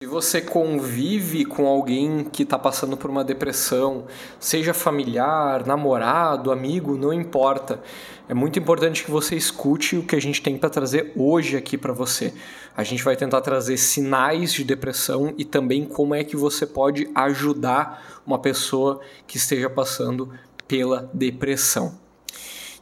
Se 0.00 0.08
você 0.08 0.40
convive 0.40 1.44
com 1.44 1.66
alguém 1.66 2.22
que 2.22 2.44
está 2.44 2.56
passando 2.56 2.96
por 2.96 3.10
uma 3.10 3.24
depressão, 3.24 4.06
seja 4.38 4.72
familiar, 4.72 5.66
namorado, 5.66 6.52
amigo, 6.52 6.96
não 6.96 7.12
importa. 7.12 7.82
É 8.28 8.32
muito 8.32 8.60
importante 8.60 9.04
que 9.04 9.10
você 9.10 9.34
escute 9.34 9.96
o 9.96 10.04
que 10.04 10.14
a 10.14 10.20
gente 10.20 10.40
tem 10.40 10.56
para 10.56 10.70
trazer 10.70 11.12
hoje 11.16 11.56
aqui 11.56 11.76
para 11.76 11.92
você. 11.92 12.32
A 12.76 12.84
gente 12.84 13.02
vai 13.02 13.16
tentar 13.16 13.40
trazer 13.40 13.76
sinais 13.76 14.52
de 14.52 14.62
depressão 14.62 15.34
e 15.36 15.44
também 15.44 15.84
como 15.84 16.14
é 16.14 16.22
que 16.22 16.36
você 16.36 16.64
pode 16.64 17.10
ajudar 17.12 18.20
uma 18.24 18.38
pessoa 18.38 19.00
que 19.26 19.36
esteja 19.36 19.68
passando 19.68 20.32
pela 20.68 21.10
depressão. 21.12 21.98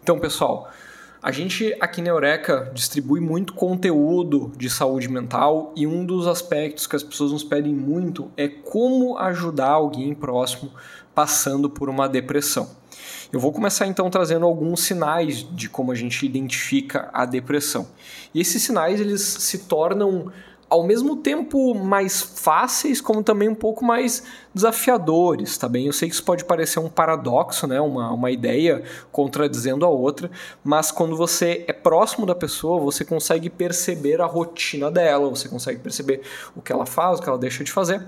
Então, 0.02 0.18
pessoal, 0.18 0.70
a 1.26 1.32
gente 1.32 1.76
aqui 1.80 2.00
na 2.00 2.10
Eureka 2.10 2.70
distribui 2.72 3.18
muito 3.18 3.52
conteúdo 3.52 4.52
de 4.56 4.70
saúde 4.70 5.08
mental 5.08 5.72
e 5.74 5.84
um 5.84 6.06
dos 6.06 6.28
aspectos 6.28 6.86
que 6.86 6.94
as 6.94 7.02
pessoas 7.02 7.32
nos 7.32 7.42
pedem 7.42 7.74
muito 7.74 8.30
é 8.36 8.46
como 8.46 9.18
ajudar 9.18 9.70
alguém 9.70 10.14
próximo 10.14 10.70
passando 11.12 11.68
por 11.68 11.88
uma 11.88 12.08
depressão. 12.08 12.70
Eu 13.32 13.40
vou 13.40 13.52
começar 13.52 13.88
então 13.88 14.08
trazendo 14.08 14.46
alguns 14.46 14.84
sinais 14.84 15.44
de 15.50 15.68
como 15.68 15.90
a 15.90 15.96
gente 15.96 16.24
identifica 16.24 17.10
a 17.12 17.26
depressão. 17.26 17.88
E 18.32 18.40
esses 18.40 18.62
sinais 18.62 19.00
eles 19.00 19.20
se 19.20 19.58
tornam 19.66 20.30
ao 20.68 20.84
mesmo 20.84 21.16
tempo 21.16 21.74
mais 21.74 22.20
fáceis, 22.20 23.00
como 23.00 23.22
também 23.22 23.48
um 23.48 23.54
pouco 23.54 23.84
mais 23.84 24.24
desafiadores, 24.52 25.56
tá 25.56 25.68
bem? 25.68 25.86
Eu 25.86 25.92
sei 25.92 26.08
que 26.08 26.14
isso 26.14 26.24
pode 26.24 26.44
parecer 26.44 26.80
um 26.80 26.88
paradoxo, 26.88 27.66
né? 27.66 27.80
Uma, 27.80 28.12
uma 28.12 28.30
ideia 28.30 28.82
contradizendo 29.12 29.84
a 29.84 29.88
outra, 29.88 30.30
mas 30.64 30.90
quando 30.90 31.16
você 31.16 31.64
é 31.68 31.72
próximo 31.72 32.26
da 32.26 32.34
pessoa, 32.34 32.80
você 32.80 33.04
consegue 33.04 33.48
perceber 33.48 34.20
a 34.20 34.26
rotina 34.26 34.90
dela, 34.90 35.30
você 35.30 35.48
consegue 35.48 35.80
perceber 35.80 36.22
o 36.54 36.60
que 36.60 36.72
ela 36.72 36.86
faz, 36.86 37.18
o 37.18 37.22
que 37.22 37.28
ela 37.28 37.38
deixa 37.38 37.62
de 37.62 37.70
fazer. 37.70 38.04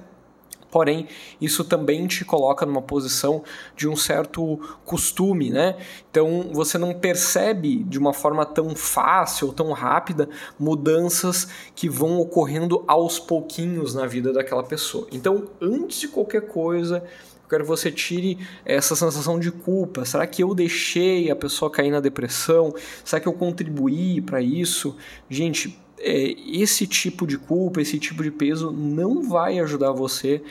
Porém, 0.71 1.09
isso 1.41 1.65
também 1.65 2.07
te 2.07 2.25
coloca 2.25 2.65
numa 2.67 2.83
posição 2.83 3.43
de 3.77 3.89
um 3.89 3.97
certo 3.97 4.59
costume, 4.85 5.51
né? 5.51 5.77
Então, 6.11 6.51
você 6.53 6.77
não 6.77 6.93
percebe 6.95 7.83
de 7.85 7.99
uma 7.99 8.13
forma 8.13 8.45
tão 8.45 8.75
fácil 8.75 9.53
tão 9.53 9.73
rápida 9.73 10.29
mudanças 10.59 11.49
que 11.75 11.89
vão 11.89 12.19
ocorrendo 12.21 12.85
aos 12.87 13.19
pouquinhos 13.19 13.95
na 13.95 14.07
vida 14.07 14.33
daquela 14.33 14.63
pessoa. 14.63 15.07
Então, 15.11 15.49
antes 15.61 16.01
de 16.01 16.09
qualquer 16.09 16.43
coisa, 16.43 16.99
eu 16.99 17.49
quero 17.49 17.65
que 17.65 17.69
você 17.69 17.91
tire 17.91 18.39
essa 18.65 18.95
sensação 18.95 19.39
de 19.39 19.51
culpa. 19.51 20.05
Será 20.05 20.27
que 20.27 20.43
eu 20.43 20.55
deixei 20.55 21.31
a 21.31 21.37
pessoa 21.37 21.71
cair 21.71 21.91
na 21.91 22.01
depressão? 22.01 22.73
Será 23.05 23.21
que 23.21 23.27
eu 23.27 23.33
contribuí 23.33 24.21
para 24.21 24.41
isso? 24.41 24.97
Gente, 25.29 25.79
é, 25.99 26.35
esse 26.47 26.87
tipo 26.87 27.27
de 27.27 27.39
culpa, 27.39 27.81
esse 27.81 27.99
tipo 27.99 28.23
de 28.23 28.31
peso 28.31 28.71
não 28.71 29.29
vai 29.29 29.59
ajudar 29.59 29.93
você 29.93 30.43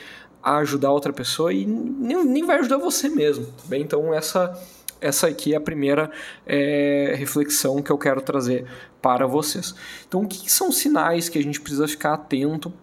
a 0.42 0.58
ajudar 0.58 0.92
outra 0.92 1.12
pessoa 1.12 1.52
e 1.54 1.66
nem, 1.66 2.24
nem 2.24 2.46
vai 2.46 2.60
ajudar 2.60 2.78
você 2.78 3.10
mesmo, 3.10 3.46
tá 3.46 3.64
bem? 3.68 3.82
Então 3.82 4.14
essa 4.14 4.58
essa 5.00 5.28
aqui 5.28 5.54
é 5.54 5.58
a 5.58 5.62
primeira 5.62 6.10
é, 6.46 7.14
reflexão 7.18 7.82
que 7.82 7.92
eu 7.92 7.98
quero 7.98 8.22
trazer 8.22 8.66
para 9.02 9.28
vocês. 9.28 9.76
Então, 10.08 10.24
o 10.24 10.28
que 10.28 10.52
são 10.52 10.72
sinais 10.72 11.30
que 11.30 11.38
a 11.38 11.44
gente 11.44 11.62
precisa 11.62 11.88
ficar 11.88 12.14
atento 12.14 12.74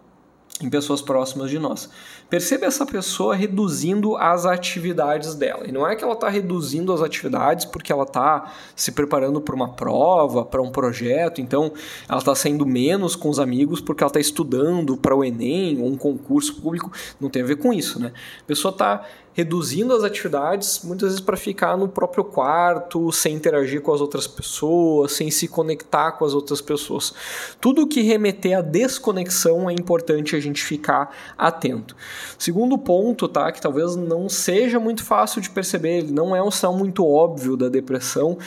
em 0.60 0.70
pessoas 0.70 1.02
próximas 1.02 1.50
de 1.50 1.58
nós. 1.58 1.90
Perceba 2.34 2.66
essa 2.66 2.84
pessoa 2.84 3.32
reduzindo 3.36 4.16
as 4.16 4.44
atividades 4.44 5.36
dela. 5.36 5.68
E 5.68 5.70
não 5.70 5.86
é 5.86 5.94
que 5.94 6.02
ela 6.02 6.14
está 6.14 6.28
reduzindo 6.28 6.92
as 6.92 7.00
atividades 7.00 7.64
porque 7.64 7.92
ela 7.92 8.02
está 8.02 8.52
se 8.74 8.90
preparando 8.90 9.40
para 9.40 9.54
uma 9.54 9.68
prova, 9.68 10.44
para 10.44 10.60
um 10.60 10.68
projeto, 10.68 11.40
então 11.40 11.70
ela 12.08 12.18
está 12.18 12.34
saindo 12.34 12.66
menos 12.66 13.14
com 13.14 13.28
os 13.28 13.38
amigos 13.38 13.80
porque 13.80 14.02
ela 14.02 14.08
está 14.08 14.18
estudando 14.18 14.96
para 14.96 15.14
o 15.14 15.24
Enem 15.24 15.80
ou 15.80 15.86
um 15.86 15.96
concurso 15.96 16.60
público. 16.60 16.90
Não 17.20 17.30
tem 17.30 17.40
a 17.40 17.46
ver 17.46 17.54
com 17.54 17.72
isso, 17.72 18.00
né? 18.00 18.12
A 18.40 18.46
pessoa 18.48 18.72
está 18.72 19.06
reduzindo 19.34 19.92
as 19.92 20.04
atividades, 20.04 20.80
muitas 20.84 21.08
vezes 21.08 21.20
para 21.20 21.36
ficar 21.36 21.76
no 21.76 21.88
próprio 21.88 22.22
quarto, 22.22 23.10
sem 23.10 23.34
interagir 23.34 23.82
com 23.82 23.92
as 23.92 24.00
outras 24.00 24.28
pessoas, 24.28 25.12
sem 25.12 25.28
se 25.30 25.48
conectar 25.48 26.12
com 26.12 26.24
as 26.24 26.34
outras 26.34 26.60
pessoas. 26.60 27.12
Tudo 27.60 27.86
que 27.86 28.00
remeter 28.00 28.56
à 28.56 28.60
desconexão 28.60 29.68
é 29.68 29.72
importante 29.72 30.36
a 30.36 30.40
gente 30.40 30.62
ficar 30.62 31.12
atento. 31.36 31.96
Segundo 32.38 32.76
ponto, 32.78 33.28
tá, 33.28 33.50
que 33.52 33.60
talvez 33.60 33.96
não 33.96 34.28
seja 34.28 34.78
muito 34.78 35.02
fácil 35.04 35.40
de 35.40 35.50
perceber, 35.50 35.98
ele 35.98 36.12
não 36.12 36.34
é 36.34 36.42
um 36.42 36.50
sinal 36.50 36.76
muito 36.76 37.06
óbvio 37.06 37.56
da 37.56 37.68
depressão, 37.68 38.38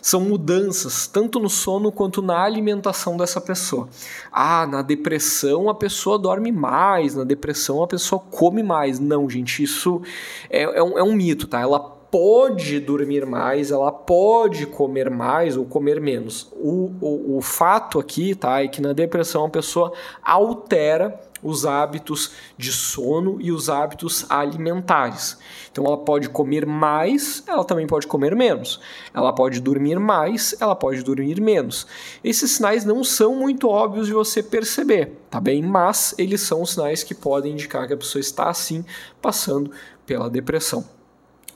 são 0.00 0.20
mudanças 0.20 1.06
tanto 1.06 1.38
no 1.38 1.48
sono 1.48 1.90
quanto 1.90 2.22
na 2.22 2.42
alimentação 2.42 3.16
dessa 3.16 3.40
pessoa. 3.40 3.88
Ah, 4.32 4.66
na 4.66 4.82
depressão 4.82 5.68
a 5.68 5.74
pessoa 5.74 6.18
dorme 6.18 6.52
mais, 6.52 7.14
na 7.14 7.24
depressão 7.24 7.82
a 7.82 7.86
pessoa 7.86 8.20
come 8.30 8.62
mais. 8.62 8.98
Não, 8.98 9.28
gente, 9.28 9.62
isso 9.62 10.02
é, 10.50 10.62
é, 10.62 10.82
um, 10.82 10.98
é 10.98 11.02
um 11.02 11.12
mito, 11.12 11.46
tá? 11.46 11.60
Ela 11.60 11.96
pode 12.10 12.80
dormir 12.80 13.26
mais, 13.26 13.70
ela 13.70 13.92
pode 13.92 14.66
comer 14.66 15.10
mais 15.10 15.56
ou 15.56 15.64
comer 15.64 16.00
menos. 16.00 16.50
O, 16.52 16.90
o, 17.00 17.36
o 17.36 17.42
fato 17.42 17.98
aqui, 17.98 18.34
tá, 18.34 18.62
é 18.62 18.68
que 18.68 18.80
na 18.80 18.92
depressão 18.92 19.44
a 19.44 19.50
pessoa 19.50 19.92
altera 20.22 21.20
os 21.42 21.66
hábitos 21.66 22.32
de 22.56 22.72
sono 22.72 23.38
e 23.40 23.52
os 23.52 23.68
hábitos 23.68 24.26
alimentares. 24.28 25.38
Então 25.70 25.84
ela 25.84 25.98
pode 25.98 26.28
comer 26.28 26.66
mais, 26.66 27.42
ela 27.46 27.64
também 27.64 27.86
pode 27.86 28.06
comer 28.06 28.34
menos. 28.34 28.80
Ela 29.14 29.32
pode 29.32 29.60
dormir 29.60 29.98
mais, 29.98 30.54
ela 30.60 30.74
pode 30.74 31.02
dormir 31.02 31.40
menos. 31.40 31.86
Esses 32.24 32.52
sinais 32.52 32.84
não 32.84 33.04
são 33.04 33.36
muito 33.36 33.68
óbvios 33.68 34.06
de 34.06 34.12
você 34.12 34.42
perceber, 34.42 35.12
tá 35.30 35.40
bem? 35.40 35.62
Mas 35.62 36.14
eles 36.18 36.40
são 36.40 36.64
sinais 36.64 37.02
que 37.02 37.14
podem 37.14 37.52
indicar 37.52 37.86
que 37.86 37.94
a 37.94 37.96
pessoa 37.96 38.20
está 38.20 38.48
assim 38.48 38.84
passando 39.20 39.70
pela 40.06 40.30
depressão. 40.30 40.95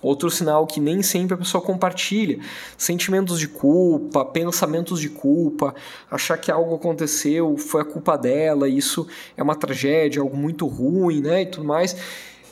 Outro 0.03 0.31
sinal 0.31 0.66
que 0.66 0.81
nem 0.81 1.03
sempre 1.03 1.34
a 1.34 1.38
pessoa 1.38 1.62
compartilha: 1.62 2.38
sentimentos 2.77 3.38
de 3.38 3.47
culpa, 3.47 4.25
pensamentos 4.25 5.00
de 5.00 5.09
culpa, 5.09 5.75
achar 6.11 6.38
que 6.38 6.50
algo 6.50 6.75
aconteceu, 6.75 7.56
foi 7.59 7.83
a 7.83 7.84
culpa 7.84 8.16
dela, 8.16 8.69
isso 8.69 9.06
é 9.37 9.43
uma 9.43 9.55
tragédia, 9.55 10.22
algo 10.22 10.37
muito 10.37 10.66
ruim, 10.66 11.21
né? 11.21 11.43
E 11.43 11.47
tudo 11.47 11.66
mais. 11.66 11.97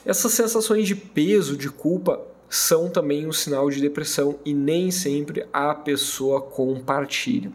Essas 0.05 0.33
sensações 0.33 0.87
de 0.87 0.95
peso, 0.95 1.57
de 1.57 1.69
culpa, 1.71 2.21
são 2.49 2.89
também 2.89 3.27
um 3.27 3.33
sinal 3.33 3.69
de 3.69 3.81
depressão 3.81 4.39
e 4.45 4.55
nem 4.55 4.91
sempre 4.91 5.47
a 5.53 5.75
pessoa 5.75 6.41
compartilha. 6.41 7.53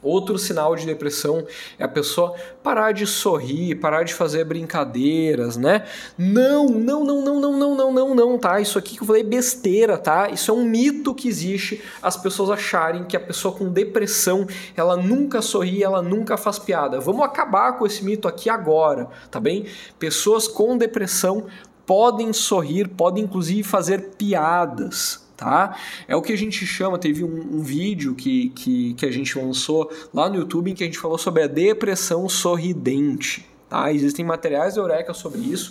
Outro 0.00 0.38
sinal 0.38 0.76
de 0.76 0.86
depressão 0.86 1.44
é 1.76 1.82
a 1.82 1.88
pessoa 1.88 2.32
parar 2.62 2.92
de 2.92 3.04
sorrir, 3.04 3.74
parar 3.74 4.04
de 4.04 4.14
fazer 4.14 4.44
brincadeiras, 4.44 5.56
né? 5.56 5.86
Não, 6.16 6.68
não, 6.68 7.04
não, 7.04 7.20
não, 7.20 7.40
não, 7.40 7.58
não, 7.58 7.74
não, 7.74 7.92
não, 7.92 8.14
não, 8.14 8.38
tá? 8.38 8.60
Isso 8.60 8.78
aqui 8.78 8.94
que 8.94 9.02
eu 9.02 9.06
falei 9.06 9.22
é 9.22 9.24
besteira, 9.24 9.98
tá? 9.98 10.30
Isso 10.30 10.52
é 10.52 10.54
um 10.54 10.64
mito 10.64 11.12
que 11.12 11.26
existe, 11.26 11.82
as 12.00 12.16
pessoas 12.16 12.48
acharem 12.48 13.04
que 13.04 13.16
a 13.16 13.20
pessoa 13.20 13.52
com 13.52 13.72
depressão, 13.72 14.46
ela 14.76 14.96
nunca 14.96 15.42
sorri, 15.42 15.82
ela 15.82 16.00
nunca 16.00 16.36
faz 16.36 16.60
piada. 16.60 17.00
Vamos 17.00 17.24
acabar 17.24 17.76
com 17.76 17.84
esse 17.84 18.04
mito 18.04 18.28
aqui 18.28 18.48
agora, 18.48 19.08
tá 19.32 19.40
bem? 19.40 19.66
Pessoas 19.98 20.46
com 20.46 20.78
depressão 20.78 21.46
podem 21.84 22.32
sorrir, 22.32 22.86
podem 22.86 23.24
inclusive 23.24 23.64
fazer 23.64 24.10
piadas, 24.16 25.26
tá? 25.38 25.76
É 26.08 26.16
o 26.16 26.20
que 26.20 26.32
a 26.32 26.36
gente 26.36 26.66
chama, 26.66 26.98
teve 26.98 27.22
um, 27.22 27.58
um, 27.58 27.62
vídeo 27.62 28.14
que, 28.14 28.50
que, 28.50 28.94
que 28.94 29.06
a 29.06 29.10
gente 29.10 29.38
lançou 29.38 29.88
lá 30.12 30.28
no 30.28 30.36
YouTube 30.36 30.70
em 30.70 30.74
que 30.74 30.82
a 30.82 30.86
gente 30.86 30.98
falou 30.98 31.16
sobre 31.16 31.44
a 31.44 31.46
depressão 31.46 32.28
sorridente, 32.28 33.48
tá? 33.70 33.90
Existem 33.92 34.24
materiais 34.24 34.74
da 34.74 34.82
Eureka 34.82 35.14
sobre 35.14 35.40
isso 35.40 35.70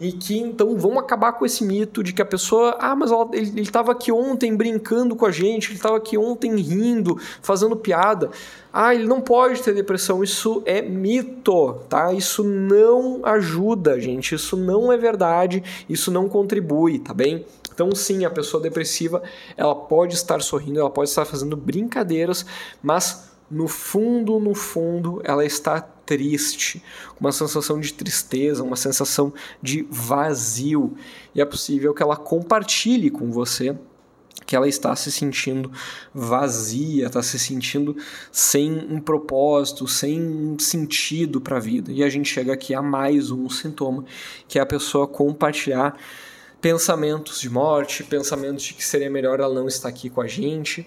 e 0.00 0.12
que 0.12 0.38
então 0.38 0.76
vão 0.76 0.98
acabar 0.98 1.32
com 1.32 1.44
esse 1.44 1.64
mito 1.64 2.02
de 2.02 2.12
que 2.12 2.22
a 2.22 2.26
pessoa, 2.26 2.76
ah, 2.78 2.94
mas 2.94 3.10
ela, 3.10 3.28
ele 3.32 3.62
estava 3.62 3.92
aqui 3.92 4.12
ontem 4.12 4.54
brincando 4.54 5.16
com 5.16 5.24
a 5.26 5.30
gente, 5.30 5.68
ele 5.68 5.76
estava 5.76 5.96
aqui 5.96 6.16
ontem 6.16 6.54
rindo, 6.56 7.18
fazendo 7.40 7.74
piada. 7.74 8.30
Ah, 8.70 8.94
ele 8.94 9.06
não 9.06 9.20
pode 9.22 9.62
ter 9.62 9.74
depressão, 9.74 10.22
isso 10.22 10.62
é 10.66 10.82
mito, 10.82 11.74
tá? 11.88 12.12
Isso 12.12 12.44
não 12.44 13.22
ajuda, 13.24 13.98
gente, 13.98 14.34
isso 14.34 14.54
não 14.54 14.92
é 14.92 14.96
verdade, 14.96 15.64
isso 15.88 16.10
não 16.10 16.28
contribui, 16.28 16.98
tá 16.98 17.14
bem? 17.14 17.44
Então, 17.78 17.94
sim, 17.94 18.24
a 18.24 18.30
pessoa 18.30 18.60
depressiva, 18.60 19.22
ela 19.56 19.72
pode 19.72 20.16
estar 20.16 20.42
sorrindo, 20.42 20.80
ela 20.80 20.90
pode 20.90 21.10
estar 21.10 21.24
fazendo 21.24 21.56
brincadeiras, 21.56 22.44
mas 22.82 23.30
no 23.48 23.68
fundo, 23.68 24.40
no 24.40 24.52
fundo, 24.52 25.20
ela 25.22 25.44
está 25.44 25.80
triste, 25.80 26.82
uma 27.20 27.30
sensação 27.30 27.78
de 27.78 27.92
tristeza, 27.94 28.64
uma 28.64 28.74
sensação 28.74 29.32
de 29.62 29.86
vazio. 29.88 30.96
E 31.32 31.40
é 31.40 31.44
possível 31.44 31.94
que 31.94 32.02
ela 32.02 32.16
compartilhe 32.16 33.10
com 33.10 33.30
você 33.30 33.76
que 34.44 34.56
ela 34.56 34.66
está 34.66 34.96
se 34.96 35.12
sentindo 35.12 35.70
vazia, 36.14 37.06
está 37.06 37.22
se 37.22 37.38
sentindo 37.38 37.94
sem 38.32 38.72
um 38.72 38.98
propósito, 38.98 39.86
sem 39.86 40.22
um 40.22 40.58
sentido 40.58 41.38
para 41.38 41.58
a 41.58 41.60
vida. 41.60 41.92
E 41.92 42.02
a 42.02 42.08
gente 42.08 42.28
chega 42.32 42.54
aqui 42.54 42.74
a 42.74 42.80
mais 42.80 43.30
um 43.30 43.48
sintoma, 43.50 44.04
que 44.48 44.58
é 44.58 44.62
a 44.62 44.66
pessoa 44.66 45.06
compartilhar 45.06 45.94
pensamentos 46.60 47.40
de 47.40 47.48
morte, 47.48 48.02
pensamentos 48.04 48.64
de 48.64 48.74
que 48.74 48.84
seria 48.84 49.10
melhor 49.10 49.40
ela 49.40 49.54
não 49.54 49.68
estar 49.68 49.88
aqui 49.88 50.10
com 50.10 50.20
a 50.20 50.26
gente. 50.26 50.86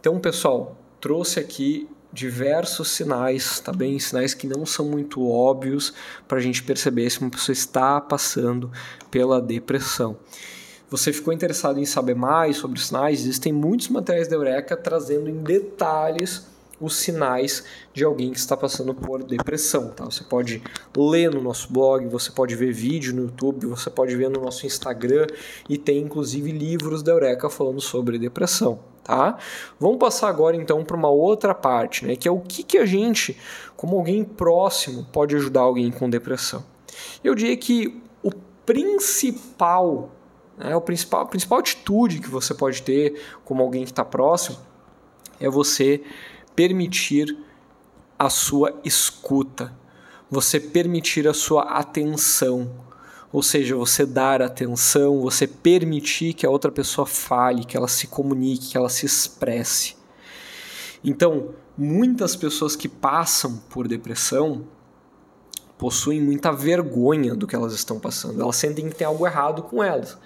Então, 0.00 0.18
pessoal, 0.18 0.76
trouxe 1.00 1.38
aqui 1.38 1.88
diversos 2.12 2.88
sinais, 2.88 3.60
tá 3.60 3.72
bem? 3.72 3.98
Sinais 3.98 4.34
que 4.34 4.46
não 4.46 4.66
são 4.66 4.84
muito 4.84 5.28
óbvios 5.28 5.94
para 6.26 6.38
a 6.38 6.40
gente 6.40 6.62
perceber 6.62 7.08
se 7.08 7.20
uma 7.20 7.30
pessoa 7.30 7.52
está 7.52 8.00
passando 8.00 8.70
pela 9.10 9.40
depressão. 9.40 10.16
Você 10.90 11.12
ficou 11.12 11.32
interessado 11.32 11.78
em 11.78 11.86
saber 11.86 12.16
mais 12.16 12.56
sobre 12.56 12.78
os 12.78 12.88
sinais? 12.88 13.20
Existem 13.20 13.52
muitos 13.52 13.88
materiais 13.88 14.26
da 14.26 14.34
Eureka 14.34 14.76
trazendo 14.76 15.30
em 15.30 15.36
detalhes 15.36 16.49
os 16.80 16.96
sinais 16.96 17.64
de 17.92 18.02
alguém 18.02 18.32
que 18.32 18.38
está 18.38 18.56
passando 18.56 18.94
por 18.94 19.22
depressão. 19.22 19.90
Tá? 19.90 20.04
Você 20.04 20.24
pode 20.24 20.62
ler 20.96 21.30
no 21.32 21.40
nosso 21.40 21.70
blog, 21.72 22.06
você 22.06 22.32
pode 22.32 22.56
ver 22.56 22.72
vídeo 22.72 23.14
no 23.14 23.22
YouTube, 23.22 23.66
você 23.66 23.90
pode 23.90 24.16
ver 24.16 24.30
no 24.30 24.40
nosso 24.40 24.66
Instagram 24.66 25.26
e 25.68 25.76
tem 25.76 25.98
inclusive 25.98 26.50
livros 26.50 27.02
da 27.02 27.12
Eureka 27.12 27.50
falando 27.50 27.80
sobre 27.80 28.18
depressão. 28.18 28.80
Tá? 29.04 29.36
Vamos 29.78 29.98
passar 29.98 30.28
agora 30.28 30.56
então 30.56 30.84
para 30.84 30.96
uma 30.96 31.08
outra 31.08 31.54
parte, 31.54 32.06
né, 32.06 32.16
que 32.16 32.28
é 32.28 32.30
o 32.30 32.38
que, 32.38 32.62
que 32.62 32.78
a 32.78 32.86
gente, 32.86 33.36
como 33.76 33.96
alguém 33.96 34.22
próximo, 34.22 35.06
pode 35.12 35.34
ajudar 35.36 35.62
alguém 35.62 35.90
com 35.90 36.08
depressão. 36.08 36.64
Eu 37.24 37.34
diria 37.34 37.56
que 37.56 38.00
o 38.22 38.30
principal, 38.64 40.10
né, 40.56 40.76
o 40.76 40.80
principal, 40.80 41.22
a 41.22 41.26
principal 41.26 41.58
atitude 41.58 42.20
que 42.20 42.28
você 42.28 42.54
pode 42.54 42.82
ter 42.82 43.20
como 43.44 43.62
alguém 43.62 43.84
que 43.84 43.90
está 43.90 44.04
próximo 44.04 44.58
é 45.40 45.48
você 45.48 46.02
permitir 46.60 47.38
a 48.18 48.28
sua 48.28 48.78
escuta, 48.84 49.72
você 50.30 50.60
permitir 50.60 51.26
a 51.26 51.32
sua 51.32 51.62
atenção, 51.62 52.70
ou 53.32 53.42
seja, 53.42 53.74
você 53.74 54.04
dar 54.04 54.42
atenção, 54.42 55.22
você 55.22 55.46
permitir 55.46 56.34
que 56.34 56.44
a 56.44 56.50
outra 56.50 56.70
pessoa 56.70 57.06
fale, 57.06 57.64
que 57.64 57.78
ela 57.78 57.88
se 57.88 58.08
comunique, 58.08 58.72
que 58.72 58.76
ela 58.76 58.90
se 58.90 59.06
expresse. 59.06 59.96
Então, 61.02 61.54
muitas 61.78 62.36
pessoas 62.36 62.76
que 62.76 62.90
passam 62.90 63.56
por 63.70 63.88
depressão 63.88 64.66
possuem 65.78 66.20
muita 66.20 66.52
vergonha 66.52 67.34
do 67.34 67.46
que 67.46 67.56
elas 67.56 67.72
estão 67.72 67.98
passando. 67.98 68.42
Elas 68.42 68.56
sentem 68.56 68.90
que 68.90 68.96
tem 68.96 69.06
algo 69.06 69.26
errado 69.26 69.62
com 69.62 69.82
elas. 69.82 70.18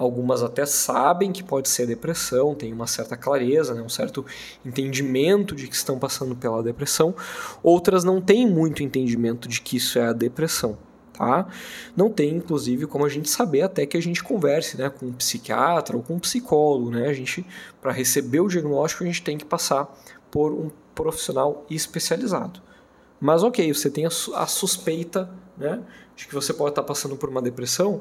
Algumas 0.00 0.42
até 0.42 0.64
sabem 0.64 1.30
que 1.30 1.42
pode 1.42 1.68
ser 1.68 1.86
depressão, 1.86 2.54
têm 2.54 2.72
uma 2.72 2.86
certa 2.86 3.18
clareza, 3.18 3.74
né, 3.74 3.82
um 3.82 3.88
certo 3.90 4.24
entendimento 4.64 5.54
de 5.54 5.68
que 5.68 5.74
estão 5.74 5.98
passando 5.98 6.34
pela 6.34 6.62
depressão. 6.62 7.14
Outras 7.62 8.02
não 8.02 8.18
têm 8.18 8.48
muito 8.48 8.82
entendimento 8.82 9.46
de 9.46 9.60
que 9.60 9.76
isso 9.76 9.98
é 9.98 10.08
a 10.08 10.14
depressão. 10.14 10.78
Tá? 11.12 11.46
Não 11.94 12.08
tem, 12.08 12.34
inclusive, 12.34 12.86
como 12.86 13.04
a 13.04 13.10
gente 13.10 13.28
saber 13.28 13.60
até 13.60 13.84
que 13.84 13.94
a 13.94 14.00
gente 14.00 14.24
converse 14.24 14.78
né, 14.78 14.88
com 14.88 15.04
um 15.04 15.12
psiquiatra 15.12 15.94
ou 15.94 16.02
com 16.02 16.14
um 16.14 16.18
psicólogo. 16.18 16.90
Né? 16.90 17.06
A 17.06 17.12
gente, 17.12 17.44
para 17.78 17.92
receber 17.92 18.40
o 18.40 18.48
diagnóstico, 18.48 19.04
a 19.04 19.06
gente 19.06 19.22
tem 19.22 19.36
que 19.36 19.44
passar 19.44 19.86
por 20.30 20.50
um 20.50 20.70
profissional 20.94 21.66
especializado. 21.68 22.62
Mas 23.20 23.42
ok, 23.42 23.70
você 23.70 23.90
tem 23.90 24.06
a, 24.06 24.46
suspeita 24.46 25.30
né, 25.58 25.82
de 26.16 26.26
que 26.26 26.34
você 26.34 26.54
pode 26.54 26.70
estar 26.70 26.84
passando 26.84 27.16
por 27.16 27.28
uma 27.28 27.42
depressão, 27.42 28.00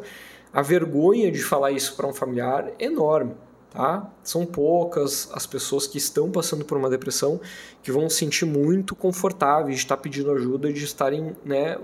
a 0.52 0.62
vergonha 0.62 1.32
de 1.32 1.42
falar 1.42 1.72
isso 1.72 1.96
para 1.96 2.08
um 2.08 2.14
familiar 2.14 2.72
é 2.80 2.86
enorme. 2.86 3.34
Tá? 3.70 4.12
São 4.24 4.48
poucas 4.48 5.30
as 5.32 5.46
pessoas 5.46 5.86
que 5.86 6.00
estão 6.00 6.32
passando 6.32 6.66
por 6.66 6.76
uma 6.76 6.90
depressão 6.90 7.40
que 7.84 7.92
vão 7.92 8.10
se 8.10 8.18
sentir 8.18 8.46
muito 8.46 8.96
confortáveis 8.96 9.76
de 9.76 9.84
estar 9.84 9.98
pedindo 9.98 10.32
ajuda, 10.32 10.74
de 10.74 10.84
estarem 10.84 11.36
né, 11.46 11.78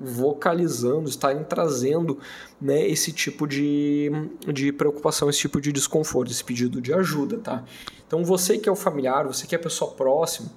vocalizando, 0.00 1.08
estarem 1.08 1.42
trazendo 1.42 2.20
né, 2.60 2.86
esse 2.86 3.12
tipo 3.12 3.48
de, 3.48 4.10
de 4.52 4.72
preocupação, 4.72 5.28
esse 5.28 5.40
tipo 5.40 5.60
de 5.60 5.72
desconforto, 5.72 6.30
esse 6.30 6.44
pedido 6.44 6.80
de 6.80 6.94
ajuda. 6.94 7.38
Tá? 7.38 7.64
Então 8.06 8.24
você 8.24 8.56
que 8.56 8.68
é 8.68 8.72
o 8.72 8.76
familiar, 8.76 9.26
você 9.26 9.44
que 9.44 9.56
é 9.56 9.58
a 9.58 9.62
pessoa 9.62 9.90
próxima, 9.90 10.50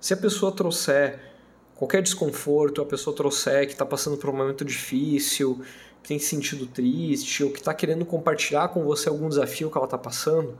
se 0.00 0.12
a 0.12 0.16
pessoa 0.16 0.50
trouxer 0.50 1.20
qualquer 1.76 2.02
desconforto, 2.02 2.82
a 2.82 2.86
pessoa 2.86 3.14
trouxer 3.14 3.66
que 3.66 3.72
está 3.72 3.86
passando 3.86 4.16
por 4.16 4.30
um 4.30 4.36
momento 4.36 4.64
difícil, 4.64 5.60
tem 6.06 6.18
sentido 6.18 6.66
triste 6.66 7.44
ou 7.44 7.50
que 7.50 7.58
está 7.58 7.72
querendo 7.72 8.04
compartilhar 8.04 8.68
com 8.68 8.84
você 8.84 9.08
algum 9.08 9.28
desafio 9.28 9.70
que 9.70 9.76
ela 9.76 9.86
está 9.86 9.98
passando, 9.98 10.58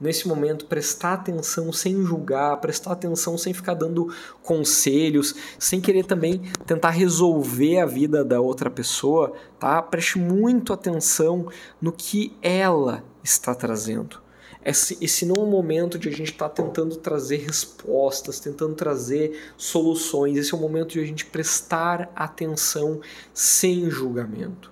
nesse 0.00 0.26
momento 0.26 0.64
prestar 0.64 1.12
atenção 1.14 1.72
sem 1.72 2.02
julgar, 2.04 2.56
prestar 2.56 2.92
atenção 2.92 3.36
sem 3.36 3.52
ficar 3.52 3.74
dando 3.74 4.12
conselhos, 4.42 5.34
sem 5.58 5.80
querer 5.80 6.06
também 6.06 6.40
tentar 6.66 6.90
resolver 6.90 7.78
a 7.78 7.86
vida 7.86 8.24
da 8.24 8.40
outra 8.40 8.70
pessoa, 8.70 9.32
tá? 9.58 9.82
Preste 9.82 10.18
muito 10.18 10.72
atenção 10.72 11.48
no 11.80 11.92
que 11.92 12.34
ela 12.40 13.04
está 13.22 13.54
trazendo. 13.54 14.20
Esse, 14.62 14.98
esse 15.00 15.24
não 15.24 15.36
é 15.36 15.40
um 15.40 15.50
momento 15.50 15.98
de 15.98 16.08
a 16.08 16.12
gente 16.12 16.32
estar 16.32 16.48
tá 16.48 16.62
tentando 16.62 16.96
trazer 16.96 17.38
respostas, 17.38 18.40
tentando 18.40 18.74
trazer 18.74 19.52
soluções. 19.56 20.36
Esse 20.36 20.52
é 20.52 20.56
o 20.56 20.60
momento 20.60 20.92
de 20.92 21.00
a 21.00 21.04
gente 21.04 21.24
prestar 21.24 22.10
atenção 22.14 23.00
sem 23.32 23.90
julgamento. 23.90 24.70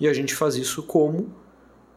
E 0.00 0.08
a 0.08 0.12
gente 0.12 0.34
faz 0.34 0.56
isso 0.56 0.82
como? 0.82 1.28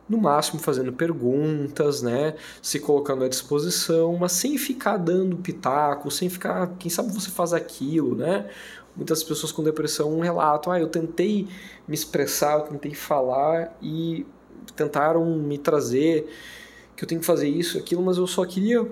No 0.09 0.18
máximo 0.18 0.59
fazendo 0.59 0.92
perguntas, 0.92 2.01
né? 2.01 2.36
Se 2.62 2.80
colocando 2.80 3.24
à 3.24 3.30
disposição, 3.30 4.18
mas 4.18 4.33
sem 4.33 4.57
ficar 4.57 4.98
dando 4.98 5.38
pitaco, 5.38 6.12
sem 6.12 6.30
ficar, 6.30 6.75
quem 6.77 6.89
sabe 6.89 7.13
você 7.13 7.30
faz 7.30 7.53
aquilo, 7.53 8.15
né? 8.15 8.50
Muitas 8.95 9.24
pessoas 9.24 9.51
com 9.51 9.63
depressão 9.63 10.19
relatam, 10.19 10.74
ah, 10.74 10.80
eu 10.80 10.88
tentei 10.88 11.48
me 11.88 11.95
expressar, 11.95 12.59
eu 12.59 12.62
tentei 12.63 12.94
falar 12.94 13.77
e 13.81 14.25
tentaram 14.75 15.25
me 15.38 15.57
trazer 15.57 16.27
que 16.95 17.03
eu 17.03 17.07
tenho 17.07 17.21
que 17.21 17.27
fazer 17.27 17.48
isso, 17.48 17.77
aquilo, 17.77 18.01
mas 18.01 18.18
eu 18.18 18.27
só 18.27 18.45
queria 18.45 18.88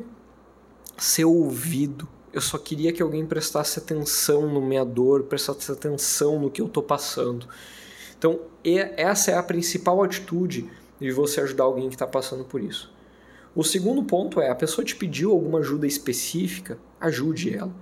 ser 0.98 1.26
ouvido. 1.26 2.08
Eu 2.32 2.42
só 2.42 2.58
queria 2.58 2.94
que 2.94 3.02
alguém 3.02 3.26
prestasse 3.26 3.80
atenção 3.80 4.52
no 4.52 4.62
minha 4.62 4.86
dor, 4.86 5.24
prestasse 5.24 5.72
atenção 5.72 6.40
no 6.40 6.50
que 6.50 6.62
eu 6.62 6.68
estou 6.68 6.84
passando. 6.84 7.48
Então, 8.20 8.38
essa 8.98 9.32
é 9.32 9.38
a 9.38 9.42
principal 9.42 10.04
atitude 10.04 10.70
de 11.00 11.10
você 11.10 11.40
ajudar 11.40 11.64
alguém 11.64 11.88
que 11.88 11.96
está 11.96 12.06
passando 12.06 12.44
por 12.44 12.62
isso. 12.62 12.94
O 13.56 13.64
segundo 13.64 14.04
ponto 14.04 14.42
é: 14.42 14.50
a 14.50 14.56
pessoa 14.56 14.84
te 14.84 14.94
pediu 14.94 15.32
alguma 15.32 15.60
ajuda 15.60 15.88
específica, 15.88 16.78
ajude 17.00 17.56
ela. 17.56 17.74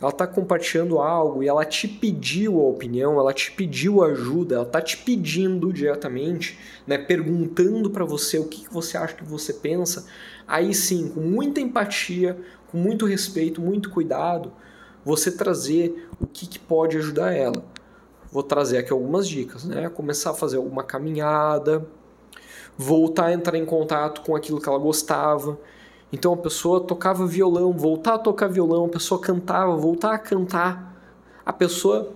Ela 0.00 0.10
está 0.10 0.26
compartilhando 0.26 0.98
algo 0.98 1.42
e 1.42 1.48
ela 1.48 1.64
te 1.64 1.86
pediu 1.86 2.58
a 2.58 2.64
opinião, 2.64 3.18
ela 3.18 3.32
te 3.32 3.52
pediu 3.52 4.02
ajuda, 4.02 4.56
ela 4.56 4.64
está 4.64 4.80
te 4.80 4.96
pedindo 4.96 5.72
diretamente, 5.72 6.58
né, 6.84 6.98
perguntando 6.98 7.90
para 7.90 8.04
você 8.04 8.38
o 8.38 8.48
que, 8.48 8.64
que 8.64 8.72
você 8.72 8.96
acha 8.96 9.14
que 9.14 9.24
você 9.24 9.52
pensa. 9.52 10.06
Aí 10.48 10.74
sim, 10.74 11.10
com 11.10 11.20
muita 11.20 11.60
empatia, 11.60 12.36
com 12.66 12.78
muito 12.78 13.06
respeito, 13.06 13.60
muito 13.60 13.88
cuidado, 13.90 14.50
você 15.04 15.30
trazer 15.30 16.08
o 16.18 16.26
que, 16.26 16.46
que 16.46 16.58
pode 16.58 16.96
ajudar 16.96 17.32
ela 17.32 17.64
vou 18.34 18.42
trazer 18.42 18.78
aqui 18.78 18.92
algumas 18.92 19.28
dicas, 19.28 19.62
né? 19.62 19.88
Começar 19.88 20.32
a 20.32 20.34
fazer 20.34 20.56
alguma 20.56 20.82
caminhada, 20.82 21.86
voltar 22.76 23.26
a 23.26 23.32
entrar 23.32 23.56
em 23.56 23.64
contato 23.64 24.22
com 24.22 24.34
aquilo 24.34 24.60
que 24.60 24.68
ela 24.68 24.76
gostava. 24.76 25.56
Então 26.12 26.32
a 26.32 26.36
pessoa 26.36 26.80
tocava 26.80 27.24
violão, 27.28 27.72
voltar 27.72 28.14
a 28.14 28.18
tocar 28.18 28.48
violão, 28.48 28.86
a 28.86 28.88
pessoa 28.88 29.20
cantava, 29.20 29.76
voltar 29.76 30.14
a 30.14 30.18
cantar. 30.18 31.00
A 31.46 31.52
pessoa 31.52 32.12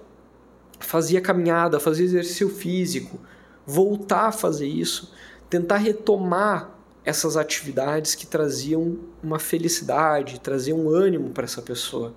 fazia 0.81 1.21
caminhada, 1.21 1.79
fazia 1.79 2.05
exercício 2.05 2.49
físico, 2.49 3.21
voltar 3.65 4.27
a 4.27 4.33
fazer 4.33 4.67
isso, 4.67 5.15
tentar 5.49 5.77
retomar 5.77 6.75
essas 7.05 7.37
atividades 7.37 8.17
que 8.17 8.27
traziam 8.27 8.99
uma 9.23 9.39
felicidade, 9.39 10.41
traziam 10.41 10.81
um 10.81 10.91
ânimo 10.91 11.31
para 11.31 11.45
essa 11.45 11.63
pessoa. 11.63 12.13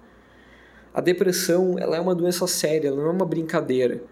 A 0.94 1.02
depressão 1.02 1.78
ela 1.80 1.96
é 1.96 2.00
uma 2.00 2.16
doença 2.16 2.46
séria, 2.48 2.92
não 2.92 3.06
é 3.06 3.10
uma 3.10 3.26
brincadeira. 3.26 4.04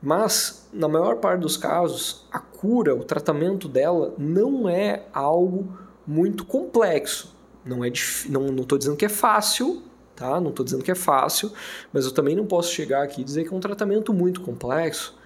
Mas, 0.00 0.68
na 0.72 0.88
maior 0.88 1.16
parte 1.16 1.40
dos 1.40 1.56
casos, 1.56 2.26
a 2.30 2.38
cura, 2.38 2.94
o 2.94 3.04
tratamento 3.04 3.68
dela 3.68 4.14
não 4.16 4.68
é 4.68 5.04
algo 5.12 5.76
muito 6.06 6.44
complexo. 6.44 7.36
Não 7.64 7.84
é 7.84 7.92
não 8.28 8.54
estou 8.56 8.78
dizendo 8.78 8.96
que 8.96 9.04
é 9.04 9.08
fácil, 9.08 9.82
tá? 10.14 10.40
Não 10.40 10.50
estou 10.50 10.64
dizendo 10.64 10.82
que 10.82 10.90
é 10.90 10.94
fácil, 10.94 11.52
mas 11.92 12.04
eu 12.04 12.12
também 12.12 12.34
não 12.34 12.46
posso 12.46 12.72
chegar 12.72 13.02
aqui 13.02 13.20
e 13.20 13.24
dizer 13.24 13.46
que 13.46 13.52
é 13.52 13.56
um 13.56 13.60
tratamento 13.60 14.12
muito 14.12 14.40
complexo. 14.40 15.16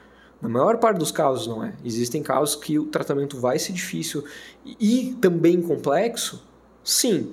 Na 0.41 0.49
maior 0.49 0.79
parte 0.79 0.99
dos 0.99 1.13
casos 1.13 1.47
não 1.47 1.63
é. 1.63 1.73
Existem 1.85 2.23
casos 2.23 2.57
que 2.57 2.79
o 2.79 2.87
tratamento 2.87 3.39
vai 3.39 3.59
ser 3.59 3.73
difícil 3.73 4.25
e 4.65 5.17
também 5.21 5.63
complexo, 5.63 6.43
sim. 6.83 7.33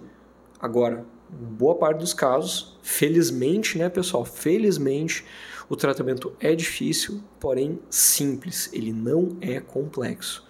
Agora, 0.61 1.03
boa 1.29 1.75
parte 1.75 1.99
dos 1.99 2.13
casos, 2.13 2.77
felizmente, 2.81 3.77
né, 3.77 3.89
pessoal? 3.89 4.25
Felizmente, 4.25 5.25
o 5.67 5.75
tratamento 5.75 6.33
é 6.39 6.55
difícil, 6.55 7.21
porém 7.39 7.79
simples. 7.89 8.69
Ele 8.73 8.91
não 8.91 9.37
é 9.39 9.59
complexo, 9.59 10.45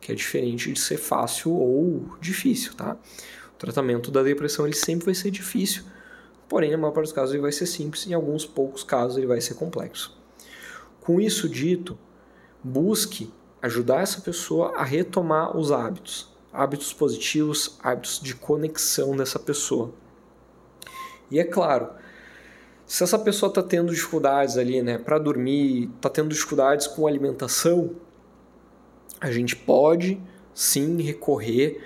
que 0.00 0.10
é 0.10 0.14
diferente 0.14 0.72
de 0.72 0.80
ser 0.80 0.96
fácil 0.96 1.52
ou 1.52 2.04
difícil, 2.20 2.74
tá? 2.74 2.96
O 3.54 3.58
tratamento 3.58 4.10
da 4.10 4.22
depressão 4.22 4.66
ele 4.66 4.74
sempre 4.74 5.06
vai 5.06 5.14
ser 5.14 5.30
difícil, 5.30 5.84
porém, 6.48 6.70
na 6.70 6.76
maior 6.76 6.92
parte 6.92 7.06
dos 7.06 7.12
casos, 7.12 7.32
ele 7.32 7.42
vai 7.42 7.52
ser 7.52 7.66
simples. 7.66 8.06
Em 8.06 8.12
alguns 8.12 8.44
poucos 8.44 8.82
casos, 8.82 9.16
ele 9.16 9.26
vai 9.26 9.40
ser 9.40 9.54
complexo. 9.54 10.16
Com 11.00 11.20
isso 11.20 11.48
dito, 11.48 11.96
busque 12.62 13.32
ajudar 13.62 14.02
essa 14.02 14.20
pessoa 14.20 14.74
a 14.76 14.84
retomar 14.84 15.56
os 15.56 15.70
hábitos, 15.70 16.28
hábitos 16.52 16.92
positivos, 16.92 17.78
hábitos 17.82 18.20
de 18.20 18.34
conexão 18.34 19.16
dessa 19.16 19.38
pessoa 19.38 19.94
E 21.30 21.38
é 21.38 21.44
claro, 21.44 21.88
se 22.86 23.02
essa 23.02 23.18
pessoa 23.18 23.48
está 23.48 23.62
tendo 23.62 23.92
dificuldades 23.92 24.56
ali, 24.56 24.80
né, 24.80 24.96
para 24.96 25.18
dormir, 25.18 25.90
está 25.96 26.08
tendo 26.08 26.28
dificuldades 26.28 26.86
com 26.86 27.06
alimentação, 27.06 27.90
a 29.20 29.30
gente 29.30 29.56
pode 29.56 30.20
sim 30.54 31.02
recorrer 31.02 31.82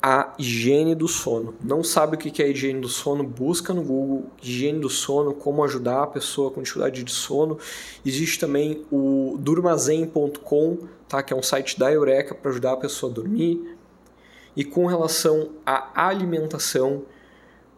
à 0.00 0.34
higiene 0.38 0.94
do 0.94 1.08
sono. 1.08 1.54
Não 1.60 1.82
sabe 1.82 2.14
o 2.14 2.18
que 2.18 2.42
é 2.42 2.48
higiene 2.48 2.80
do 2.80 2.88
sono? 2.88 3.24
Busca 3.24 3.74
no 3.74 3.82
Google 3.82 4.30
higiene 4.40 4.78
do 4.78 4.88
sono, 4.88 5.34
como 5.34 5.64
ajudar 5.64 6.04
a 6.04 6.06
pessoa 6.06 6.50
com 6.50 6.62
dificuldade 6.62 7.02
de 7.02 7.10
sono. 7.10 7.58
Existe 8.04 8.38
também 8.38 8.84
o 8.90 9.36
durmazen.com, 9.40 10.78
tá? 11.08 11.24
que 11.24 11.32
é 11.32 11.36
um 11.36 11.42
site 11.42 11.76
da 11.76 11.92
Eureka 11.92 12.36
para 12.36 12.52
ajudar 12.52 12.72
a 12.74 12.76
pessoa 12.76 13.10
a 13.10 13.14
dormir. 13.14 13.76
E 14.54 14.64
com 14.64 14.86
relação 14.86 15.50
à 15.66 16.06
alimentação, 16.06 17.02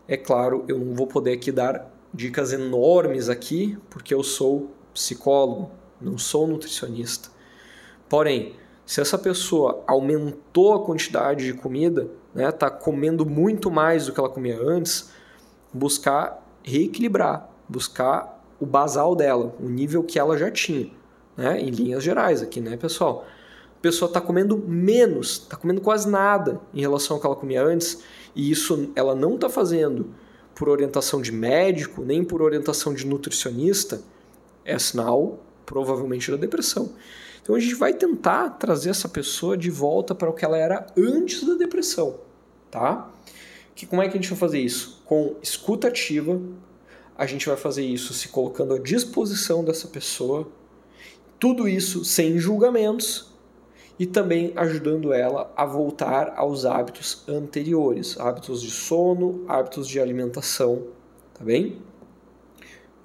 é 0.09 0.17
claro, 0.17 0.65
eu 0.67 0.79
não 0.79 0.95
vou 0.95 1.07
poder 1.07 1.33
aqui 1.33 1.53
dar 1.53 1.93
dicas 2.13 2.53
enormes 2.53 3.29
aqui, 3.29 3.79
porque 3.91 4.15
eu 4.15 4.23
sou 4.23 4.71
psicólogo, 4.95 5.71
não 6.01 6.17
sou 6.17 6.47
nutricionista. 6.47 7.29
Porém, 8.09 8.57
se 8.87 9.03
essa 9.03 9.19
pessoa 9.19 9.85
aumentou 9.87 10.73
a 10.73 10.83
quantidade 10.83 11.45
de 11.45 11.53
comida, 11.53 12.09
né, 12.35 12.51
tá 12.51 12.71
comendo 12.71 13.27
muito 13.27 13.71
mais 13.71 14.07
do 14.07 14.13
que 14.15 14.19
ela 14.19 14.31
comia 14.31 14.59
antes, 14.59 15.11
buscar 15.73 16.43
reequilibrar, 16.63 17.51
buscar 17.69 18.43
o 18.59 18.65
basal 18.65 19.15
dela, 19.15 19.55
o 19.61 19.69
nível 19.69 20.03
que 20.03 20.19
ela 20.19 20.39
já 20.39 20.51
tinha, 20.51 20.91
né, 21.37 21.61
em 21.61 21.69
linhas 21.69 22.03
gerais 22.03 22.43
aqui, 22.43 22.63
né, 22.63 22.79
pessoal? 22.79 23.27
A 23.79 23.81
pessoa 23.81 24.09
está 24.09 24.21
comendo 24.21 24.59
menos, 24.59 25.43
está 25.43 25.57
comendo 25.57 25.81
quase 25.81 26.09
nada 26.09 26.61
em 26.75 26.81
relação 26.81 27.17
ao 27.17 27.21
que 27.21 27.27
ela 27.27 27.37
comia 27.37 27.63
antes, 27.63 28.01
e 28.35 28.51
isso 28.51 28.91
ela 28.97 29.15
não 29.15 29.37
está 29.37 29.49
fazendo 29.49 30.13
por 30.53 30.69
orientação 30.69 31.23
de 31.23 31.31
médico, 31.31 32.03
nem 32.03 32.25
por 32.25 32.43
orientação 32.43 32.93
de 32.93 33.07
nutricionista, 33.07 34.03
é 34.65 34.77
sinal 34.81 35.39
provavelmente 35.65 36.29
da 36.29 36.37
depressão. 36.37 36.93
Então 37.41 37.55
a 37.55 37.61
gente 37.61 37.77
vai 37.77 37.95
tentar 37.95 38.51
trazer 38.51 38.91
essa 38.91 39.09
pessoa 39.09 39.57
de 39.57 39.71
volta 39.71 40.13
para 40.13 40.29
o 40.29 40.33
que 40.33 40.45
ela 40.45 40.59
era 40.59 40.87
antes 40.97 41.47
da 41.47 41.55
depressão, 41.55 42.19
tá? 42.71 43.09
Que 43.77 43.87
como 43.87 44.03
é 44.03 44.09
que 44.09 44.19
a 44.19 44.21
gente 44.21 44.31
vai 44.31 44.39
fazer 44.39 44.59
isso? 44.59 45.01
Com 45.05 45.37
escuta 45.41 45.87
ativa, 45.87 46.41
a 47.17 47.27
gente 47.27 47.47
vai 47.47 47.57
fazer 47.57 47.85
isso 47.85 48.13
se 48.13 48.29
colocando 48.29 48.75
à 48.75 48.79
disposição 48.79 49.65
dessa 49.65 49.87
pessoa, 49.87 50.49
tudo 51.39 51.69
isso 51.69 52.05
sem 52.05 52.39
julgamentos, 52.39 53.28
e 53.99 54.07
também 54.07 54.53
ajudando 54.55 55.13
ela 55.13 55.53
a 55.57 55.65
voltar 55.65 56.35
aos 56.37 56.65
hábitos 56.65 57.25
anteriores, 57.29 58.19
hábitos 58.19 58.63
de 58.63 58.71
sono, 58.71 59.45
hábitos 59.49 59.89
de 59.89 60.01
alimentação, 60.01 60.87
tá 61.35 61.45
bem? 61.45 61.83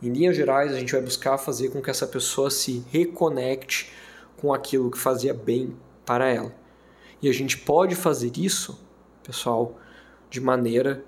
Em 0.01 0.09
linhas 0.09 0.35
gerais, 0.35 0.73
a 0.73 0.79
gente 0.79 0.91
vai 0.91 1.01
buscar 1.01 1.37
fazer 1.37 1.69
com 1.69 1.81
que 1.81 1.89
essa 1.89 2.05
pessoa 2.05 2.51
se 2.51 2.83
reconecte 2.91 3.91
com 4.37 4.53
aquilo 4.53 4.91
que 4.91 4.97
fazia 4.97 5.33
bem 5.33 5.75
para 6.05 6.29
ela. 6.29 6.53
E 7.21 7.29
a 7.29 7.33
gente 7.33 7.57
pode 7.57 7.95
fazer 7.95 8.37
isso, 8.37 8.77
pessoal, 9.23 9.79
de 10.29 10.41
maneira 10.41 11.03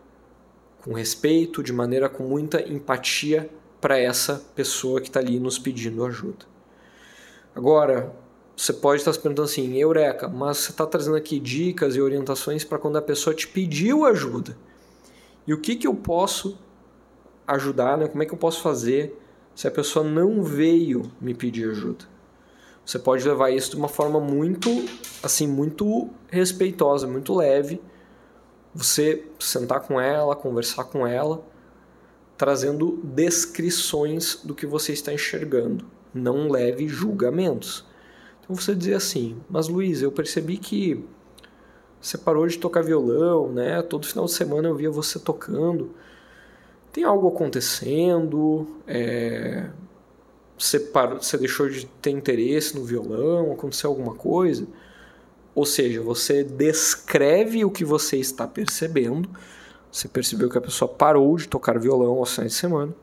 com 0.81 0.93
respeito, 0.93 1.61
de 1.61 1.73
maneira 1.73 2.07
com 2.07 2.23
muita 2.23 2.61
empatia 2.61 3.49
para 3.81 3.99
essa 3.99 4.41
pessoa 4.55 5.01
que 5.01 5.07
está 5.07 5.19
ali 5.19 5.39
nos 5.39 5.59
pedindo 5.59 6.05
ajuda. 6.05 6.45
Agora, 7.53 8.15
você 8.55 8.71
pode 8.71 9.01
estar 9.01 9.11
se 9.11 9.19
perguntando 9.19 9.45
assim, 9.45 9.75
Eureka, 9.77 10.29
mas 10.29 10.57
você 10.57 10.71
está 10.71 10.85
trazendo 10.85 11.17
aqui 11.17 11.39
dicas 11.39 11.95
e 11.95 12.01
orientações 12.01 12.63
para 12.63 12.77
quando 12.77 12.97
a 12.97 13.01
pessoa 13.01 13.35
te 13.35 13.47
pediu 13.47 14.05
ajuda. 14.05 14.57
E 15.45 15.53
o 15.53 15.59
que, 15.59 15.75
que 15.75 15.85
eu 15.85 15.93
posso 15.93 16.57
ajudar, 17.45 17.97
né? 17.97 18.07
como 18.07 18.23
é 18.23 18.25
que 18.25 18.33
eu 18.33 18.37
posso 18.37 18.61
fazer 18.61 19.21
se 19.53 19.67
a 19.67 19.71
pessoa 19.71 20.05
não 20.05 20.41
veio 20.41 21.11
me 21.19 21.33
pedir 21.33 21.69
ajuda? 21.69 22.05
Você 22.85 22.97
pode 22.97 23.27
levar 23.27 23.49
isso 23.49 23.71
de 23.71 23.77
uma 23.77 23.87
forma 23.87 24.19
muito, 24.19 24.69
assim, 25.21 25.47
muito 25.47 26.09
respeitosa, 26.29 27.07
muito 27.07 27.33
leve. 27.33 27.81
Você 28.73 29.25
sentar 29.39 29.81
com 29.81 29.99
ela, 29.99 30.35
conversar 30.35 30.83
com 30.85 31.05
ela, 31.05 31.43
trazendo 32.37 32.99
descrições 33.03 34.39
do 34.43 34.53
que 34.53 34.67
você 34.67 34.93
está 34.93 35.11
enxergando. 35.11 35.85
Não 36.13 36.47
leve 36.47 36.87
julgamentos. 36.87 37.85
Então 38.45 38.55
você 38.55 38.75
dizer 38.75 38.93
assim, 38.93 39.37
mas 39.49 39.67
Luiz, 39.67 40.03
eu 40.03 40.11
percebi 40.11 40.57
que 40.57 41.03
você 41.99 42.15
parou 42.15 42.45
de 42.45 42.59
tocar 42.59 42.83
violão, 42.83 43.51
né? 43.51 43.81
Todo 43.81 44.05
final 44.05 44.25
de 44.25 44.31
semana 44.33 44.67
eu 44.67 44.75
via 44.75 44.91
você 44.91 45.17
tocando. 45.17 45.89
Tem 46.93 47.03
algo 47.03 47.27
acontecendo? 47.27 48.67
É... 48.85 49.67
Você, 50.57 50.79
parou, 50.79 51.19
você 51.19 51.35
deixou 51.39 51.67
de 51.67 51.87
ter 51.99 52.11
interesse 52.11 52.75
no 52.75 52.85
violão? 52.85 53.51
Aconteceu 53.51 53.89
alguma 53.89 54.13
coisa? 54.13 54.67
Ou 55.55 55.65
seja, 55.65 55.99
você 55.99 56.43
descreve 56.43 57.65
o 57.65 57.71
que 57.71 57.83
você 57.83 58.17
está 58.17 58.47
percebendo. 58.47 59.27
Você 59.91 60.07
percebeu 60.07 60.47
que 60.47 60.57
a 60.59 60.61
pessoa 60.61 60.87
parou 60.87 61.35
de 61.35 61.47
tocar 61.47 61.79
violão 61.79 62.19
aos 62.19 62.35
finais 62.35 62.51
de 62.51 62.59
semana. 62.59 62.93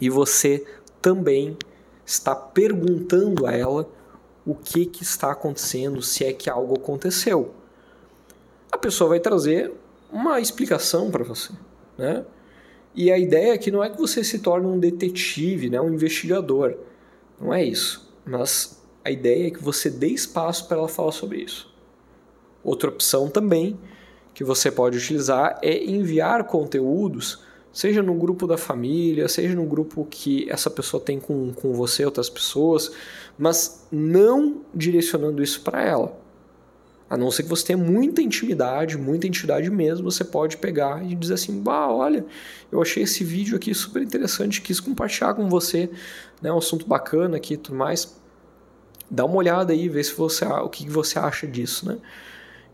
E 0.00 0.08
você 0.08 0.64
também 1.02 1.56
está 2.04 2.36
perguntando 2.36 3.46
a 3.46 3.52
ela 3.52 3.88
o 4.46 4.54
que, 4.54 4.86
que 4.86 5.02
está 5.02 5.32
acontecendo, 5.32 6.00
se 6.00 6.24
é 6.24 6.32
que 6.32 6.48
algo 6.48 6.74
aconteceu. 6.74 7.52
A 8.70 8.78
pessoa 8.78 9.10
vai 9.10 9.20
trazer 9.20 9.72
uma 10.12 10.40
explicação 10.40 11.10
para 11.10 11.24
você, 11.24 11.52
né? 11.98 12.24
E 12.94 13.12
a 13.12 13.18
ideia 13.18 13.52
aqui 13.52 13.70
não 13.70 13.84
é 13.84 13.90
que 13.90 13.98
você 13.98 14.24
se 14.24 14.38
torne 14.38 14.66
um 14.66 14.78
detetive, 14.78 15.68
né, 15.68 15.78
um 15.78 15.92
investigador. 15.92 16.76
Não 17.38 17.52
é 17.52 17.62
isso. 17.62 18.10
Mas 18.24 18.82
a 19.04 19.10
ideia 19.10 19.48
é 19.48 19.50
que 19.50 19.62
você 19.62 19.90
dê 19.90 20.06
espaço 20.06 20.66
para 20.66 20.78
ela 20.78 20.88
falar 20.88 21.12
sobre 21.12 21.42
isso. 21.42 21.70
Outra 22.64 22.88
opção 22.88 23.28
também 23.28 23.78
que 24.32 24.42
você 24.42 24.70
pode 24.70 24.96
utilizar 24.96 25.58
é 25.60 25.84
enviar 25.84 26.44
conteúdos 26.44 27.44
seja 27.76 28.02
no 28.02 28.14
grupo 28.14 28.46
da 28.46 28.56
família, 28.56 29.28
seja 29.28 29.54
no 29.54 29.66
grupo 29.66 30.06
que 30.10 30.50
essa 30.50 30.70
pessoa 30.70 30.98
tem 30.98 31.20
com, 31.20 31.52
com 31.52 31.74
você, 31.74 32.06
outras 32.06 32.30
pessoas, 32.30 32.90
mas 33.38 33.86
não 33.92 34.62
direcionando 34.74 35.42
isso 35.42 35.60
para 35.60 35.84
ela. 35.84 36.18
A 37.10 37.18
não 37.18 37.30
ser 37.30 37.42
que 37.42 37.50
você 37.50 37.66
tenha 37.66 37.76
muita 37.76 38.22
intimidade, 38.22 38.96
muita 38.96 39.26
intimidade 39.26 39.70
mesmo, 39.70 40.10
você 40.10 40.24
pode 40.24 40.56
pegar 40.56 41.04
e 41.04 41.14
dizer 41.14 41.34
assim: 41.34 41.60
bah, 41.60 41.92
olha, 41.92 42.24
eu 42.72 42.80
achei 42.80 43.02
esse 43.02 43.22
vídeo 43.22 43.54
aqui 43.54 43.74
super 43.74 44.00
interessante, 44.00 44.62
quis 44.62 44.80
compartilhar 44.80 45.34
com 45.34 45.46
você, 45.46 45.90
né, 46.40 46.50
um 46.50 46.56
assunto 46.56 46.86
bacana 46.86 47.36
aqui 47.36 47.54
e 47.54 47.58
tudo 47.58 47.76
mais. 47.76 48.16
Dá 49.10 49.26
uma 49.26 49.36
olhada 49.36 49.74
aí, 49.74 49.86
vê 49.86 50.02
se 50.02 50.14
você, 50.14 50.46
o 50.46 50.70
que 50.70 50.88
você 50.88 51.18
acha 51.18 51.46
disso, 51.46 51.86
né? 51.86 51.98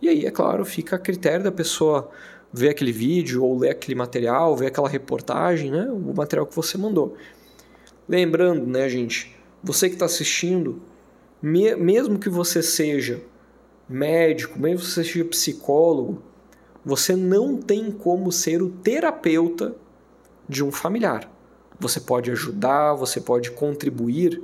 E 0.01 0.09
aí, 0.09 0.25
é 0.27 0.31
claro, 0.31 0.65
fica 0.65 0.95
a 0.95 0.99
critério 0.99 1.43
da 1.43 1.53
pessoa 1.53 2.09
ver 2.53 2.71
aquele 2.71 2.93
vídeo 2.93 3.43
ou 3.43 3.59
ler 3.59 3.71
aquele 3.71 3.95
material, 3.95 4.57
ver 4.57 4.67
aquela 4.67 4.89
reportagem, 4.89 5.71
né? 5.71 5.91
O 5.91 6.15
material 6.15 6.47
que 6.47 6.55
você 6.55 6.77
mandou. 6.77 7.17
Lembrando, 8.09 8.67
né, 8.67 8.89
gente, 8.89 9.35
você 9.63 9.89
que 9.89 9.95
está 9.95 10.05
assistindo, 10.05 10.83
me, 11.41 11.75
mesmo 11.77 12.19
que 12.19 12.29
você 12.29 12.63
seja 12.63 13.23
médico, 13.89 14.59
mesmo 14.59 14.81
que 14.81 14.87
você 14.87 15.05
seja 15.05 15.25
psicólogo, 15.25 16.23
você 16.85 17.15
não 17.15 17.57
tem 17.57 17.91
como 17.91 18.31
ser 18.33 18.63
o 18.63 18.69
terapeuta 18.69 19.75
de 20.49 20.65
um 20.65 20.71
familiar. 20.71 21.31
Você 21.79 22.01
pode 22.01 22.31
ajudar, 22.31 22.95
você 22.95 23.21
pode 23.21 23.51
contribuir, 23.53 24.41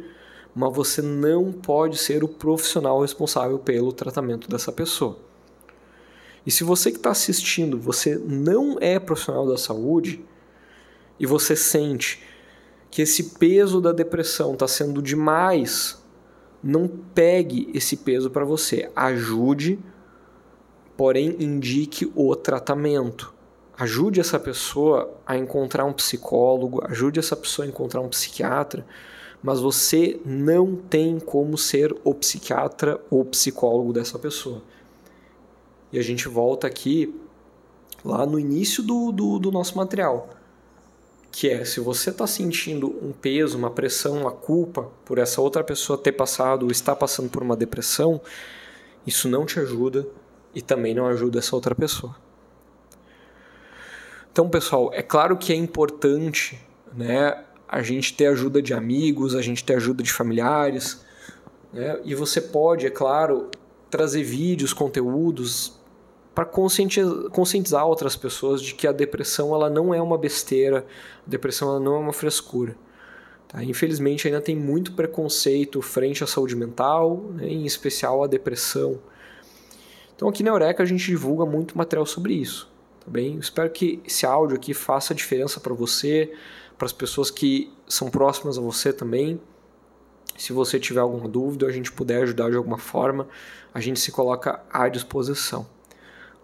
mas 0.55 0.75
você 0.75 1.03
não 1.03 1.53
pode 1.53 1.99
ser 1.99 2.25
o 2.25 2.29
profissional 2.29 3.01
responsável 3.01 3.59
pelo 3.59 3.93
tratamento 3.93 4.49
dessa 4.49 4.73
pessoa. 4.73 5.28
E 6.49 6.51
se 6.51 6.65
você 6.65 6.91
que 6.91 6.97
está 6.97 7.11
assistindo, 7.11 7.79
você 7.79 8.17
não 8.17 8.79
é 8.81 8.99
profissional 8.99 9.47
da 9.47 9.59
saúde 9.59 10.25
e 11.21 11.27
você 11.27 11.55
sente 11.55 12.23
que 12.91 13.03
esse 13.03 13.37
peso 13.39 13.83
da 13.83 13.93
depressão 13.93 14.55
está 14.55 14.67
sendo 14.67 15.03
demais, 15.03 16.03
não 16.63 16.89
pegue 16.89 17.71
esse 17.75 17.99
peso 17.99 18.31
para 18.31 18.47
você. 18.47 18.91
Ajude, 18.97 19.79
porém 20.97 21.37
indique 21.39 22.11
o 22.15 22.35
tratamento. 22.35 23.35
Ajude 23.77 24.19
essa 24.19 24.39
pessoa 24.39 25.21
a 25.27 25.37
encontrar 25.37 25.85
um 25.85 25.93
psicólogo, 25.93 26.81
ajude 26.87 27.19
essa 27.19 27.37
pessoa 27.37 27.67
a 27.67 27.69
encontrar 27.69 28.01
um 28.01 28.09
psiquiatra, 28.09 28.87
mas 29.43 29.61
você 29.61 30.19
não 30.25 30.77
tem 30.77 31.21
como 31.21 31.59
ser 31.59 31.95
o 32.03 32.15
psiquiatra 32.15 32.99
ou 33.11 33.23
psicólogo 33.23 33.93
dessa 33.93 34.19
pessoa. 34.19 34.63
E 35.93 35.99
a 35.99 36.03
gente 36.03 36.29
volta 36.29 36.67
aqui 36.67 37.15
lá 38.05 38.27
no 38.27 38.39
início 38.39 38.83
do, 38.83 39.11
do, 39.11 39.39
do 39.39 39.51
nosso 39.51 39.77
material, 39.77 40.29
que 41.31 41.49
é 41.49 41.65
se 41.65 41.81
você 41.81 42.11
está 42.11 42.27
sentindo 42.27 42.89
um 43.03 43.13
peso, 43.13 43.57
uma 43.57 43.71
pressão, 43.71 44.21
uma 44.23 44.31
culpa 44.33 44.91
por 45.05 45.19
essa 45.19 45.41
outra 45.41 45.65
pessoa 45.65 45.99
ter 45.99 46.13
passado 46.13 46.65
ou 46.65 46.71
estar 46.71 46.97
passando 46.97 47.29
por 47.29 47.43
uma 47.43 47.57
depressão, 47.57 48.21
isso 49.07 49.29
não 49.29 49.47
te 49.47 49.59
ajuda 49.59 50.07
e 50.55 50.61
também 50.61 50.95
não 50.95 51.07
ajuda 51.07 51.39
essa 51.39 51.55
outra 51.55 51.75
pessoa. 51.75 52.17
Então, 54.31 54.49
pessoal, 54.49 54.91
é 54.93 55.03
claro 55.03 55.37
que 55.37 55.53
é 55.53 55.57
importante, 55.57 56.61
né, 56.95 57.45
a 57.69 57.83
gente 57.83 58.15
ter 58.15 58.27
ajuda 58.27 58.63
de 58.63 58.73
amigos, 58.73 59.35
a 59.35 59.43
gente 59.43 59.65
ter 59.65 59.75
ajuda 59.75 60.03
de 60.03 60.13
familiares, 60.13 61.05
né? 61.73 62.01
E 62.05 62.15
você 62.15 62.41
pode, 62.41 62.87
é 62.87 62.91
claro, 62.91 63.51
trazer 63.91 64.23
vídeos, 64.23 64.73
conteúdos 64.73 65.78
para 66.39 66.47
conscientizar, 66.47 67.31
conscientizar 67.31 67.85
outras 67.85 68.15
pessoas 68.15 68.63
de 68.63 68.73
que 68.73 68.87
a 68.87 68.93
depressão 68.93 69.53
ela 69.53 69.69
não 69.69 69.93
é 69.93 70.01
uma 70.01 70.17
besteira, 70.17 70.87
a 71.27 71.29
depressão 71.29 71.69
ela 71.69 71.81
não 71.81 71.97
é 71.97 71.99
uma 71.99 72.13
frescura. 72.13 72.77
Tá? 73.49 73.65
Infelizmente 73.65 74.29
ainda 74.29 74.41
tem 74.41 74.55
muito 74.55 74.93
preconceito 74.93 75.83
frente 75.83 76.23
à 76.23 76.29
saúde 76.29 76.55
mental, 76.55 77.25
né? 77.35 77.49
em 77.49 77.67
especial 77.67 78.23
a 78.23 78.29
depressão. 78.29 79.01
Então 80.15 80.29
aqui 80.29 80.45
na 80.45 80.51
Eureka 80.51 80.81
a 80.81 80.87
gente 80.87 81.05
divulga 81.07 81.45
muito 81.45 81.77
material 81.77 82.07
sobre 82.07 82.35
isso. 82.35 82.71
Tá 83.05 83.11
bem? 83.11 83.37
espero 83.39 83.69
que 83.71 84.01
esse 84.07 84.25
áudio 84.25 84.59
aqui 84.59 84.73
faça 84.73 85.13
diferença 85.13 85.59
para 85.59 85.75
você, 85.75 86.33
para 86.79 86.87
as 86.87 86.93
pessoas 86.93 87.33
que 87.33 87.69
são 87.89 88.11
próximas 88.11 88.57
a 88.57 88.61
você 88.61 88.93
também. 88.93 89.41
Se 90.37 90.53
você 90.53 90.79
tiver 90.79 91.01
alguma 91.01 91.29
dúvida, 91.29 91.67
a 91.67 91.73
gente 91.73 91.91
puder 91.91 92.23
ajudar 92.23 92.49
de 92.49 92.57
alguma 92.57 92.79
forma, 92.79 93.27
a 93.75 93.81
gente 93.81 93.99
se 93.99 94.13
coloca 94.13 94.63
à 94.73 94.89
disposição. 94.89 95.67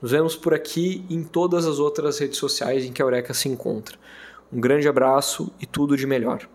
Nos 0.04 0.10
vemos 0.10 0.36
por 0.36 0.52
aqui 0.52 1.02
em 1.08 1.22
todas 1.22 1.64
as 1.64 1.78
outras 1.78 2.18
redes 2.18 2.36
sociais 2.36 2.84
em 2.84 2.92
que 2.92 3.00
a 3.00 3.06
Eureka 3.06 3.32
se 3.32 3.48
encontra. 3.48 3.96
Um 4.52 4.60
grande 4.60 4.86
abraço 4.86 5.50
e 5.58 5.64
tudo 5.64 5.96
de 5.96 6.06
melhor. 6.06 6.46